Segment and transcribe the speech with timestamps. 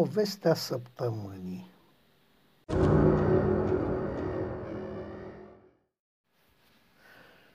[0.00, 1.70] Povestea săptămânii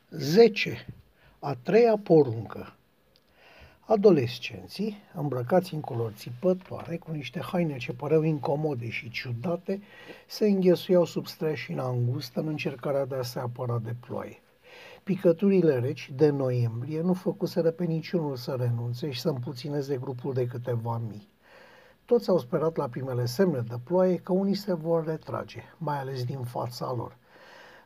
[0.10, 0.86] Zece.
[1.40, 2.76] A treia poruncă
[3.80, 9.82] Adolescenții, îmbrăcați în culori țipătoare, cu niște haine ce păreau incomode și ciudate,
[10.28, 14.42] se înghesuiau sub streașina angustă în încercarea de a se apăra de ploaie.
[15.04, 20.48] Picăturile reci de noiembrie nu făcuseră pe niciunul să renunțe și să împuțineze grupul de
[20.48, 21.34] câteva mii.
[22.06, 26.24] Toți au sperat la primele semne de ploaie că unii se vor retrage, mai ales
[26.24, 27.18] din fața lor.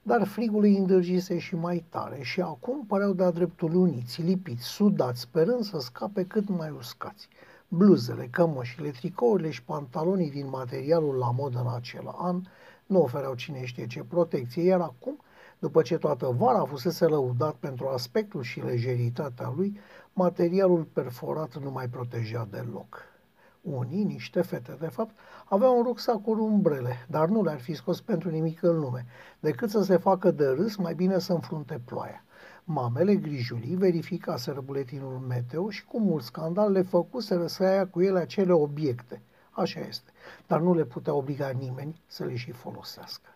[0.03, 5.19] Dar frigul îi îndrăgise și mai tare și acum păreau de-a dreptul uniți, lipiți, sudați,
[5.19, 7.27] sperând să scape cât mai uscați.
[7.67, 12.41] Bluzele, cămășile, tricourile și pantalonii din materialul la modă în acel an
[12.85, 15.19] nu ofereau cine știe ce protecție, iar acum,
[15.59, 19.79] după ce toată vara fusese lăudat pentru aspectul și lejeritatea lui,
[20.13, 23.17] materialul perforat nu mai proteja deloc.
[23.61, 28.01] Unii, niște fete de fapt, aveau un rucsac cu umbrele, dar nu le-ar fi scos
[28.01, 29.05] pentru nimic în lume,
[29.39, 32.23] decât să se facă de râs, mai bine să înfrunte ploaia.
[32.63, 38.19] Mamele grijulii verificaseră buletinul meteo și cu mult scandal le făcuseră să ia cu ele
[38.19, 39.21] acele obiecte.
[39.51, 40.11] Așa este,
[40.47, 43.29] dar nu le putea obliga nimeni să le și folosească.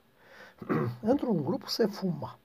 [1.11, 2.38] Într-un grup se fuma.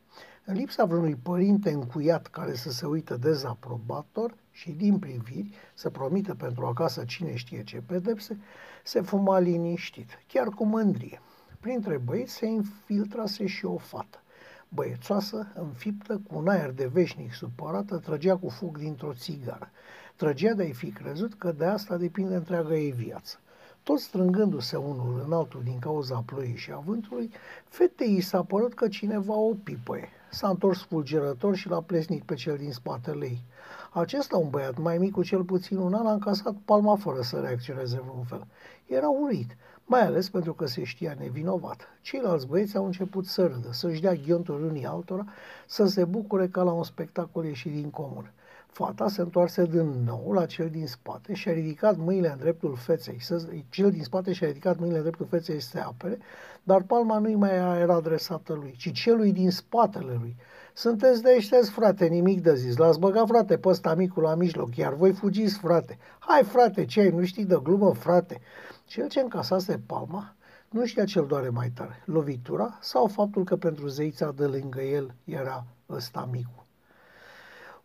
[0.49, 6.35] În lipsa vreunui părinte încuiat care să se uită dezaprobator și din priviri să promită
[6.35, 8.39] pentru acasă cine știe ce pedepse,
[8.85, 11.21] se fuma liniștit, chiar cu mândrie.
[11.61, 14.23] Printre băieți se infiltrase și o fată.
[14.69, 19.71] Băiețoasă, înfiptă, cu un aer de veșnic supărată, trăgea cu fug dintr-o țigară.
[20.17, 23.39] Trăgea de-ai fi crezut că de asta depinde întreaga ei viață.
[23.83, 27.31] Tot strângându-se unul în altul din cauza ploii și a vântului,
[27.65, 30.09] fetei i s-a părut că cineva o pipăie.
[30.31, 33.45] S-a întors fulgerător și l-a plesnit pe cel din spatele ei.
[33.91, 37.41] Acesta, un băiat mai mic cu cel puțin un an, a încasat palma fără să
[37.41, 38.47] reacționeze vreun fel.
[38.87, 41.89] Era urit, mai ales pentru că se știa nevinovat.
[42.01, 45.25] Ceilalți băieți au început să râdă, să-și dea ghionturi unii altora,
[45.67, 48.33] să se bucure ca la un spectacol ieșit din comun.
[48.73, 52.77] Fata se întoarse din nou la cel din spate și a ridicat mâinile în dreptul
[52.77, 53.21] feței.
[53.69, 56.19] Cel din spate și-a ridicat mâinile în dreptul feței să se apere,
[56.63, 60.37] dar palma nu-i mai era adresată lui, ci celui din spatele lui.
[60.75, 62.77] Sunteți de ăștia, frate, nimic de zis.
[62.77, 65.99] L-ați băgat, frate, pe ăsta micul la mijloc, iar voi fugiți, frate.
[66.19, 68.41] Hai, frate, ce ai, nu știi de glumă, frate?
[68.85, 70.35] Cel ce încasase palma
[70.71, 75.15] nu știa cel doare mai tare, lovitura sau faptul că pentru zeița de lângă el
[75.25, 76.68] era ăsta micul.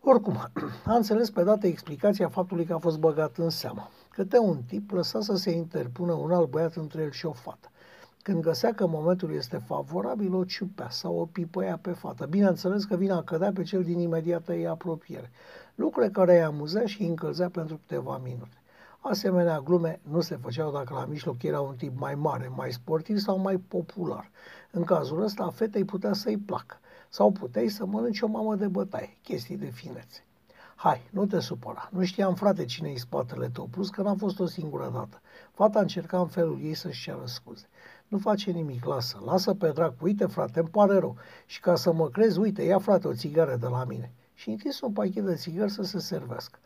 [0.06, 0.36] Oricum,
[0.86, 3.90] a înțeles pe dată explicația faptului că a fost băgat în seamă.
[4.10, 7.70] Câte un tip lăsa să se interpună un alt băiat între el și o fată.
[8.22, 12.26] Când găsea că momentul este favorabil, o ciupea sau o pipăia pe fată.
[12.26, 15.30] Bineînțeles că vina cădea pe cel din imediată ei apropiere.
[15.74, 18.62] Lucruri care îi amuzea și îi încălzea pentru câteva minute.
[19.00, 23.18] Asemenea glume nu se făceau dacă la mijloc era un tip mai mare, mai sportiv
[23.18, 24.30] sau mai popular.
[24.70, 26.78] În cazul ăsta, fetei putea să-i placă
[27.14, 30.24] sau puteai să mănânci o mamă de bătaie, chestii de finețe.
[30.76, 31.88] Hai, nu te supăra.
[31.92, 35.20] Nu știam, frate, cine e spatele tău, plus că n-a fost o singură dată.
[35.52, 37.68] Fata încerca în felul ei să-și ceară scuze.
[38.08, 41.16] Nu face nimic, lasă, lasă pe dracu, uite, frate, îmi pare rău.
[41.46, 44.12] Și ca să mă crezi, uite, ia, frate, o țigară de la mine.
[44.34, 46.58] Și întins un pachet de țigări să se servească.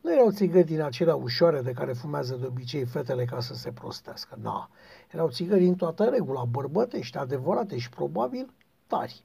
[0.00, 3.72] Nu erau țigări din acelea ușoare de care fumează de obicei fetele ca să se
[3.72, 4.38] prostească.
[4.42, 4.70] Na,
[5.12, 8.52] erau țigări în toată regula, bărbătești, adevărate și probabil
[8.86, 9.24] tari.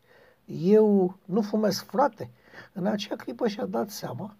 [0.51, 2.29] Eu nu fumez, frate.
[2.73, 4.35] În acea clipă și-a dat seama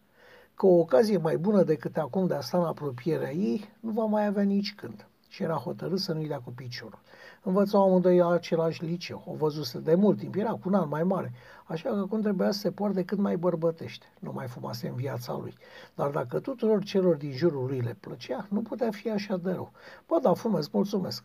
[0.53, 4.05] că o ocazie mai bună decât acum de a sta în apropierea ei nu va
[4.05, 5.07] mai avea nici când.
[5.27, 6.99] Și era hotărât să nu-i dea cu piciorul.
[7.43, 9.23] Învățau amândoi la același liceu.
[9.25, 11.33] O văzuse de mult timp, era cu un an mai mare.
[11.65, 14.05] Așa că acum trebuia să se poarte cât mai bărbătește.
[14.19, 15.57] Nu mai fumase în viața lui.
[15.95, 19.71] Dar dacă tuturor celor din jurul lui le plăcea, nu putea fi așa de rău.
[20.07, 21.23] Bă, da, fumez, mulțumesc.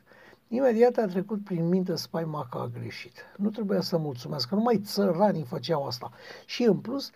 [0.48, 3.12] Imediat a trecut prin minte spaima că a greșit.
[3.36, 6.10] Nu trebuia să mulțumesc, că numai țăranii făceau asta.
[6.46, 7.10] Și în plus,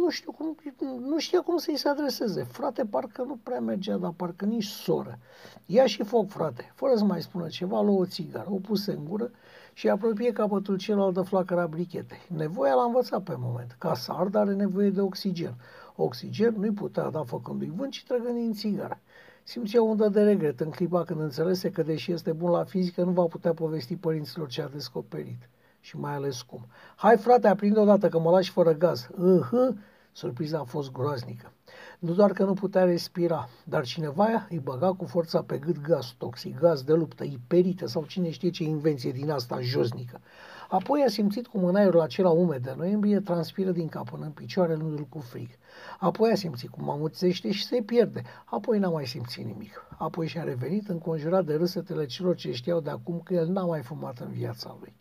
[0.00, 0.56] nu știu cum,
[1.00, 2.42] nu știa cum să-i se adreseze.
[2.42, 5.18] Frate, parcă nu prea mergea, dar parcă nici soră.
[5.66, 9.04] Ia și foc, frate, fără să mai spună ceva, luă o țigară, o puse în
[9.04, 9.30] gură
[9.72, 12.20] și apropie capătul celălalt de flacăra brichete.
[12.36, 13.76] Nevoia l-a învățat pe moment.
[13.78, 15.54] Ca să ardă are nevoie de oxigen.
[15.96, 19.00] Oxigen nu-i putea da făcându-i vânt, ci trăgând din țigară.
[19.50, 23.10] Simțea undă de regret în clipa când înțelese că, deși este bun la fizică, nu
[23.10, 25.48] va putea povesti părinților ce a descoperit.
[25.80, 26.66] Și mai ales cum.
[26.96, 29.06] Hai, frate, aprinde odată că mă lași fără gaz.
[29.06, 29.76] Uh-huh.
[30.12, 31.52] Surpriza a fost groaznică.
[32.00, 36.14] Nu doar că nu putea respira, dar cineva îi băga cu forța pe gât gaz
[36.18, 40.20] toxic, gaz de luptă, iperite sau cine știe ce invenție din asta josnică.
[40.68, 44.30] Apoi a simțit cum în aerul acela umed de noiembrie transpiră din cap până în
[44.30, 45.48] picioare în cu frig.
[45.98, 48.22] Apoi a simțit cum amuțește și se pierde.
[48.44, 49.86] Apoi n-a mai simțit nimic.
[49.98, 53.82] Apoi și-a revenit înconjurat de râsetele celor ce știau de acum că el n-a mai
[53.82, 54.94] fumat în viața lui.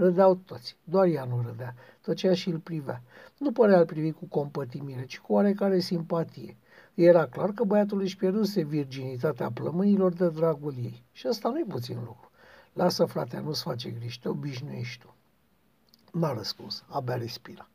[0.00, 3.02] Râdeau toți, doar ea nu râdea, tăcea și îl privea.
[3.38, 6.56] Nu părea al privi cu compătimire, ci cu oarecare simpatie.
[6.94, 11.04] Era clar că băiatul își pierduse virginitatea plămânilor de dragul ei.
[11.12, 12.30] Și asta nu-i puțin lucru.
[12.72, 15.14] Lasă, frate, nu-ți face griji, te obișnuiești tu.
[16.18, 17.68] N-a răspuns, abia respira.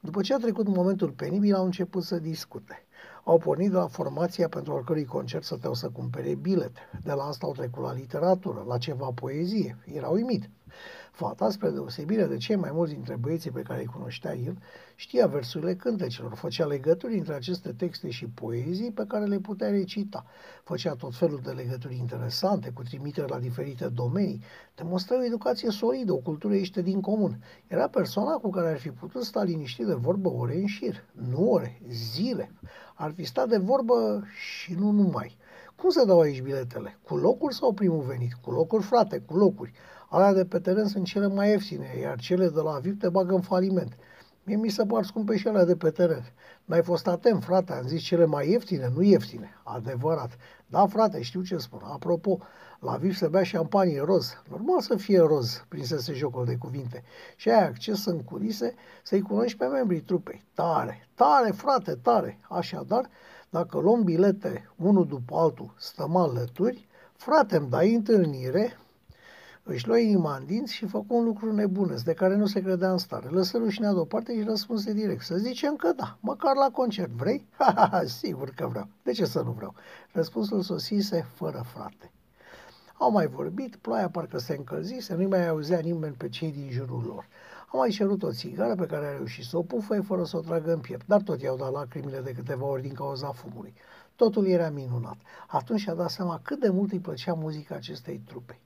[0.00, 2.86] După ce a trecut momentul penibil, au început să discute.
[3.24, 6.80] Au pornit de la formația pentru al cărui concert să te să cumpere bilete.
[7.02, 9.76] De la asta au trecut la literatură, la ceva poezie.
[9.94, 10.50] Era uimit.
[11.18, 14.58] Fata, spre deosebire de cei mai mulți dintre băieții pe care îi cunoștea el,
[14.94, 20.24] știa versurile cântecelor, făcea legături între aceste texte și poezii pe care le putea recita,
[20.64, 24.42] făcea tot felul de legături interesante, cu trimiteri la diferite domenii,
[24.74, 27.42] demonstra o educație solidă, o cultură ieșită din comun.
[27.66, 31.50] Era persoana cu care ar fi putut sta liniștit de vorbă ore în șir, nu
[31.50, 32.52] ore, zile.
[32.94, 35.36] Ar fi stat de vorbă și nu numai.
[35.76, 36.98] Cum se dau aici biletele?
[37.04, 38.32] Cu locuri sau primul venit?
[38.32, 39.72] Cu locuri, frate, cu locuri.
[40.10, 43.34] Alea de pe teren sunt cele mai ieftine, iar cele de la VIP te bagă
[43.34, 43.96] în faliment.
[44.42, 46.32] Mie mi se par scumpe și alea de pe teren.
[46.64, 49.50] N-ai fost atent, frate, am zis cele mai ieftine, nu ieftine.
[49.62, 50.30] Adevărat.
[50.66, 51.80] Da, frate, știu ce spun.
[51.84, 52.38] Apropo,
[52.80, 54.42] la VIP se bea șampanie roz.
[54.50, 57.02] Normal să fie roz, prinsese jocul de cuvinte.
[57.36, 60.44] Și ai acces în culise să-i cunoști pe membrii trupei.
[60.54, 62.38] Tare, tare, frate, tare.
[62.48, 63.10] Așadar,
[63.50, 68.76] dacă luăm bilete unul după altul, stăm alături, frate, îmi dai întâlnire,
[69.70, 72.90] își luă inima în dinți și făcu un lucru nebunesc, de care nu se credea
[72.90, 73.28] în stare.
[73.28, 75.22] Lăsă rușinea deoparte și răspunse direct.
[75.22, 77.10] Să zicem că da, măcar la concert.
[77.10, 77.46] Vrei?
[77.58, 78.88] Ha, ha, ha, sigur că vreau.
[79.02, 79.74] De ce să nu vreau?
[80.12, 82.10] Răspunsul sosise fără frate.
[82.94, 87.02] Au mai vorbit, ploaia parcă se încălzise, nu mai auzea nimeni pe cei din jurul
[87.06, 87.26] lor.
[87.68, 90.40] Au mai cerut o țigară pe care a reușit să o pufă fără să o
[90.40, 93.74] tragă în piept, dar tot i-au dat lacrimile de câteva ori din cauza fumului.
[94.16, 95.16] Totul era minunat.
[95.46, 98.58] Atunci și-a dat seama cât de mult îi plăcea muzica acestei trupe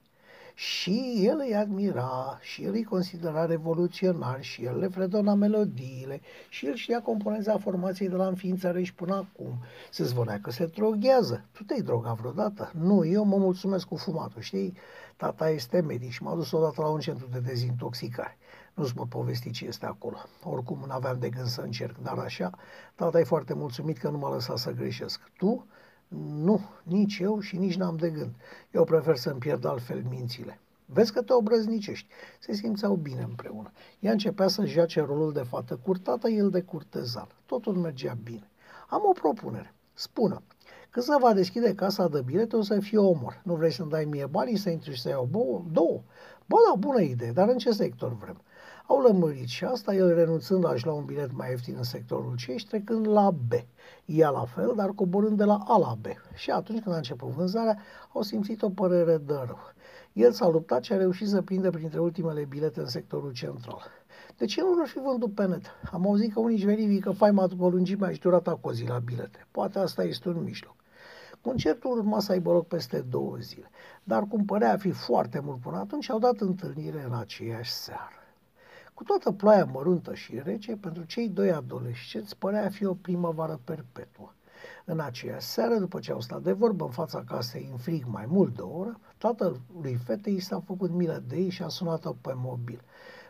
[0.63, 6.67] și el îi admira, și el îi considera revoluționar, și el le fredona melodiile, și
[6.67, 9.59] el știa componența formației de la înființare și până acum.
[9.91, 11.45] Se zvonea că se droghează.
[11.53, 12.73] Tu te-ai drogat vreodată?
[12.75, 14.77] Nu, eu mă mulțumesc cu fumatul, știi?
[15.17, 18.39] Tata este medic și m-a dus odată la un centru de dezintoxicare.
[18.75, 20.17] Nu-ți pot povesti ce este acolo.
[20.43, 22.51] Oricum, nu aveam de gând să încerc, dar așa,
[22.95, 25.21] tata e foarte mulțumit că nu m-a lăsat să greșesc.
[25.39, 25.67] Tu?
[26.19, 28.35] Nu, nici eu și nici n-am de gând.
[28.71, 30.61] Eu prefer să-mi pierd altfel mințile.
[30.87, 32.09] Vezi că te obrăznicești.
[32.41, 33.73] Se simțeau bine împreună.
[33.99, 37.27] Ea începea să joace rolul de fată curtată, el de curtezan.
[37.47, 38.51] Totul mergea bine.
[38.89, 39.75] Am o propunere.
[39.95, 40.43] Spună,
[40.91, 43.41] când se va deschide casa de bilete, o să fie omor.
[43.45, 45.65] Nu vrei să-mi dai mie banii să intri și să iau două?
[45.73, 46.03] Două.
[46.47, 48.43] Bă, da, bună idee, dar în ce sector vrem?
[48.87, 52.39] Au lămurit și asta, el renunțând la lua un bilet mai ieftin în sectorul C
[52.39, 53.53] și trecând la B.
[54.05, 56.07] Ea la fel, dar coborând de la A la B.
[56.35, 57.79] Și atunci când a început vânzarea,
[58.13, 59.59] au simțit o părere de rău.
[60.13, 63.83] El s-a luptat și a reușit să prindă printre ultimele bilete în sectorul central.
[64.37, 65.65] De ce nu l fi vândut pe net?
[65.93, 69.47] Am auzit că unii își verifică faima după lungimea și durata cozii la bilete.
[69.51, 70.75] Poate asta este un mijloc.
[71.41, 73.71] Concertul urma să aibă loc peste două zile,
[74.05, 78.22] dar cum părea a fi foarte mult până atunci, au dat întâlnire în aceeași seară.
[79.03, 83.61] Cu toată ploaia măruntă și rece, pentru cei doi adolescenți părea a fi o primăvară
[83.65, 84.33] perpetuă.
[84.85, 88.27] În aceea seară, după ce au stat de vorbă în fața casei în frig mai
[88.29, 92.13] mult de o oră, tatăl lui fetei s-a făcut milă de ei și a sunat-o
[92.21, 92.83] pe mobil.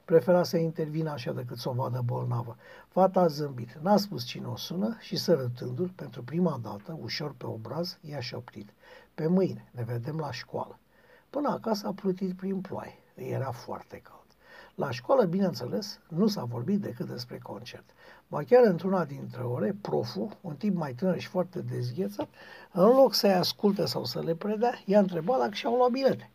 [0.04, 2.56] Prefera să intervină așa decât să o vadă bolnavă.
[2.88, 7.46] Fata a zâmbit, n-a spus cine o sună și sărătându-l pentru prima dată, ușor pe
[7.46, 8.70] obraz, i-a șoptit.
[9.14, 10.78] Pe mâine, ne vedem la școală.
[11.30, 12.98] Până acasă a plutit prin ploaie.
[13.14, 14.21] Era foarte cald.
[14.74, 17.84] La școală, bineînțeles, nu s-a vorbit decât despre concert.
[18.28, 22.28] Ba chiar într-una dintre ore, proful, un tip mai tânăr și foarte dezghețat,
[22.72, 26.30] în loc să-i asculte sau să le predea, i-a întrebat dacă și-au luat bilete.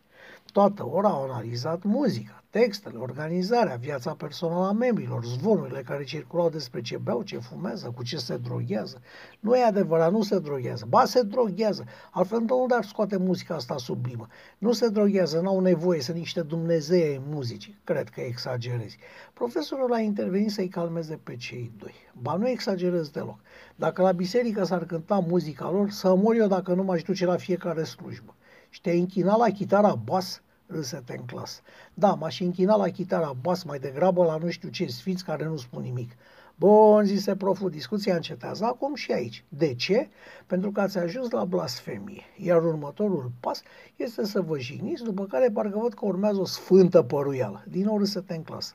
[0.52, 6.80] Toată ora au analizat muzica, textele, organizarea, viața personală a membrilor, zvonurile care circulau despre
[6.80, 9.00] ce beau, ce fumează, cu ce se droghează.
[9.40, 10.84] Nu e adevărat, nu se droghează.
[10.88, 11.84] Ba, se droghează.
[12.10, 14.26] Altfel, de unde ar scoate muzica asta sublimă?
[14.58, 17.78] Nu se droghează, n-au nevoie, sunt niște dumnezei ai muzicii.
[17.84, 18.98] Cred că exagerezi.
[19.32, 21.94] Profesorul a intervenit să-i calmeze pe cei doi.
[22.20, 23.38] Ba, nu exagerez deloc.
[23.76, 27.36] Dacă la biserică s-ar cânta muzica lor, să mor eu dacă nu m-aș duce la
[27.36, 28.34] fiecare slujbă.
[28.68, 30.42] Și te-ai închina la chitara bas?
[30.66, 31.60] râsete în clasă.
[31.94, 35.56] Da, m-aș închina la chitara bas mai degrabă la nu știu ce sfinți care nu
[35.56, 36.10] spun nimic.
[36.54, 39.44] Bun, zise proful, discuția încetează acum și aici.
[39.48, 40.08] De ce?
[40.46, 42.22] Pentru că ați ajuns la blasfemie.
[42.36, 43.62] Iar următorul pas
[43.96, 47.64] este să vă jigniți, după care parcă văd că urmează o sfântă păruială.
[47.68, 48.74] Din nou râsete în clasă.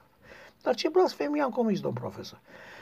[0.62, 2.39] Dar ce blasfemie am comis, domn profesor?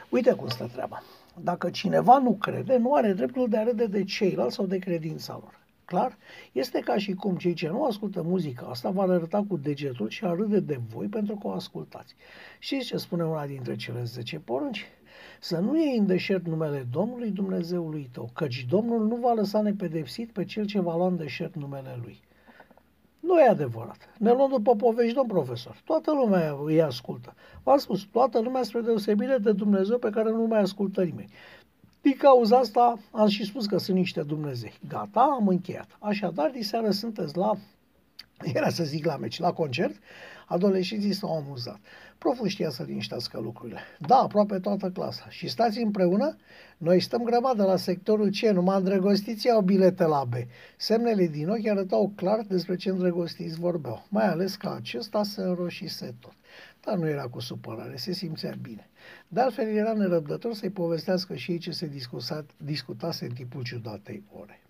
[0.09, 1.03] Uite cum stă treaba.
[1.41, 5.39] Dacă cineva nu crede, nu are dreptul de a râde de ceilalți sau de credința
[5.41, 5.60] lor.
[5.91, 6.17] Clar?
[6.51, 10.25] Este ca și cum cei ce nu ascultă muzica asta va arăta cu degetul și
[10.25, 12.15] a râde de voi pentru că o ascultați.
[12.59, 14.85] Știți ce spune una dintre cele 10 porunci?
[15.39, 20.31] Să nu iei în deșert numele Domnului Dumnezeului tău, căci Domnul nu va lăsa nepedepsit
[20.31, 22.21] pe cel ce va lua în deșert numele Lui.
[23.19, 24.09] Nu e adevărat.
[24.17, 25.81] Ne luăm după povești, domn profesor.
[25.85, 27.33] Toată lumea îi ascultă.
[27.63, 31.31] V-am spus, toată lumea spre deosebire de Dumnezeu pe care nu mai ascultă nimeni.
[32.01, 34.73] Din cauza asta am și spus că sunt niște Dumnezei.
[34.87, 35.97] Gata, am încheiat.
[35.99, 37.57] Așadar, diseară sunteți la,
[38.53, 39.95] era să zic la meci, la concert,
[40.47, 41.79] adolescenții s-au amuzat.
[42.17, 43.79] Proful știa să liniștească lucrurile.
[43.99, 45.25] Da, aproape toată clasa.
[45.29, 46.35] Și stați împreună?
[46.77, 50.33] Noi stăm grămadă la sectorul C, numai îndrăgostiții au bilete la B.
[50.77, 56.15] Semnele din ochi arătau clar despre ce îndrăgostiți vorbeau, mai ales că acesta se înroșise
[56.19, 56.33] tot.
[56.85, 58.89] Dar nu era cu supărare, se simțea bine.
[59.27, 64.23] De altfel era nerăbdător să-i povestească și ei ce se discuta, discutase în timpul ciudatei
[64.39, 64.61] ore.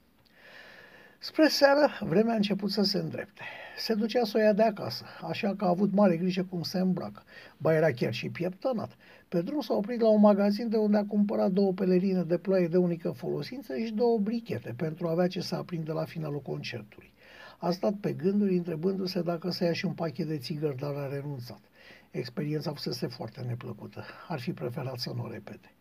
[1.23, 3.41] Spre seară, vremea a început să se îndrepte.
[3.77, 6.79] Se ducea să o ia de acasă, așa că a avut mare grijă cum se
[6.79, 7.23] îmbracă.
[7.57, 8.91] Ba era chiar și pieptănat.
[9.27, 12.67] Pe drum s-a oprit la un magazin de unde a cumpărat două pelerine de ploaie
[12.67, 17.13] de unică folosință și două brichete pentru a avea ce să aprinde la finalul concertului.
[17.57, 21.07] A stat pe gânduri întrebându-se dacă să ia și un pachet de țigări, dar a
[21.07, 21.59] renunțat.
[22.11, 24.03] Experiența fusese foarte neplăcută.
[24.27, 25.75] Ar fi preferat să nu o repete.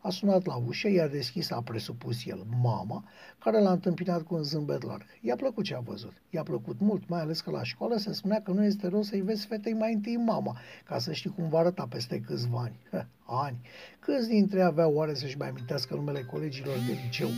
[0.00, 3.04] A sunat la ușă, i-a deschis, a presupus el, mama,
[3.38, 5.04] care l-a întâmpinat cu un zâmbet larg.
[5.20, 6.12] I-a plăcut ce a văzut.
[6.30, 9.20] I-a plăcut mult, mai ales că la școală se spunea că nu este rău să-i
[9.20, 12.78] vezi fetei mai întâi mama, ca să știi cum va arăta peste câțiva ani.
[13.24, 13.60] ani.
[13.98, 17.28] Câți dintre ei aveau oare să-și mai amintească numele colegilor de liceu?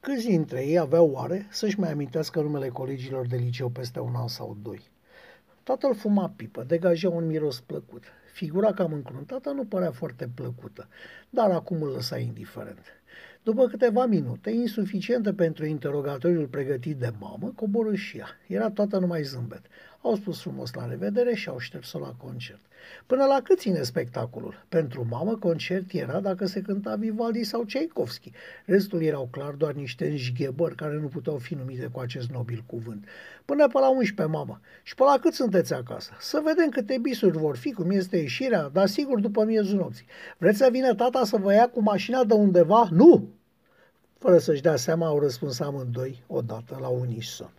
[0.00, 4.28] Câți dintre ei aveau oare să-și mai amintească numele colegilor de liceu peste un an
[4.28, 4.80] sau doi?
[5.68, 8.04] Tatăl fuma pipă, degaja un miros plăcut.
[8.32, 10.88] Figura cam încruntată nu părea foarte plăcută,
[11.30, 12.84] dar acum îl lăsa indiferent.
[13.42, 18.26] După câteva minute, insuficientă pentru interogatoriul pregătit de mamă, coborâ și ea.
[18.46, 19.62] Era toată numai zâmbet.
[20.02, 22.60] Au spus frumos la revedere și au șters-o la concert.
[23.06, 24.64] Până la cât ține spectacolul?
[24.68, 28.30] Pentru mamă, concert era dacă se cânta Vivaldi sau Tchaikovsky.
[28.64, 33.04] Restul erau clar doar niște înșghebări care nu puteau fi numite cu acest nobil cuvânt.
[33.44, 34.60] Până pe la 11, mamă.
[34.82, 36.10] Și pe la cât sunteți acasă?
[36.20, 40.06] Să vedem câte bisuri vor fi, cum este ieșirea, dar sigur după miezul nopții.
[40.38, 42.88] Vreți să vină tata să vă ia cu mașina de undeva?
[42.90, 43.28] Nu!
[44.18, 47.50] Fără să-și dea seama, au răspuns amândoi odată la unison.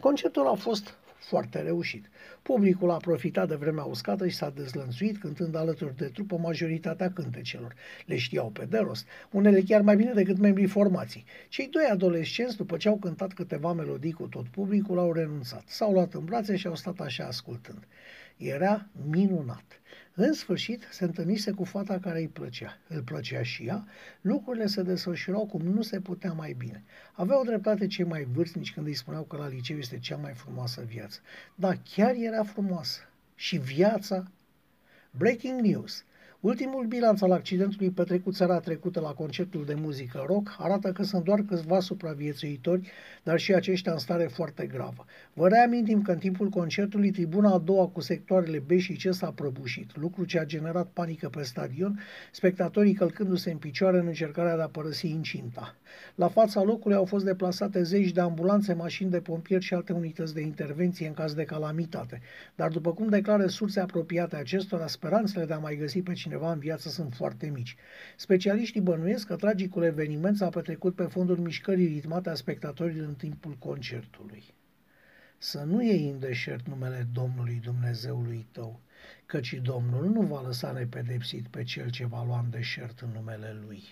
[0.00, 2.10] Concertul a fost foarte reușit.
[2.42, 7.74] Publicul a profitat de vremea uscată și s-a dezlănțuit cântând alături de trupă majoritatea cântecelor.
[8.06, 11.24] Le știau pe de rost, unele chiar mai bine decât membrii formații.
[11.48, 15.62] Cei doi adolescenți, după ce au cântat câteva melodii cu tot publicul, au renunțat.
[15.66, 17.86] S-au luat în brațe și au stat așa ascultând.
[18.38, 19.80] Era minunat.
[20.14, 22.78] În sfârșit, se întâlnise cu fata care îi plăcea.
[22.88, 23.86] Îl plăcea și ea.
[24.20, 26.84] Lucrurile se desfășurau cum nu se putea mai bine.
[27.12, 30.82] Aveau dreptate cei mai vârstnici când îi spuneau că la liceu este cea mai frumoasă
[30.86, 31.20] viață.
[31.54, 33.00] Dar chiar era frumoasă.
[33.34, 34.30] Și viața?
[35.10, 36.04] Breaking news.
[36.40, 41.24] Ultimul bilanț al accidentului petrecut seara trecută la concertul de muzică rock arată că sunt
[41.24, 42.90] doar câțiva supraviețuitori,
[43.22, 45.04] dar și aceștia în stare foarte gravă.
[45.32, 49.30] Vă reamintim că în timpul concertului tribuna a doua cu sectoarele B și C s-a
[49.30, 52.00] prăbușit, lucru ce a generat panică pe stadion,
[52.32, 55.76] spectatorii călcându-se în picioare în încercarea de a părăsi incinta.
[56.14, 60.34] La fața locului au fost deplasate zeci de ambulanțe, mașini de pompieri și alte unități
[60.34, 62.20] de intervenție în caz de calamitate.
[62.54, 66.58] Dar după cum declară surse apropiate acestora, speranțele de a mai găsi pe cineva în
[66.58, 67.76] viață sunt foarte mici.
[68.16, 73.56] Specialiștii bănuiesc că tragicul eveniment s-a petrecut pe fondul mișcării ritmate a spectatorilor în timpul
[73.58, 74.44] concertului.
[75.38, 78.80] Să nu iei în deșert numele Domnului Dumnezeului tău,
[79.26, 83.56] căci Domnul nu va lăsa nepedepsit pe cel ce va lua în deșert în numele
[83.66, 83.82] Lui.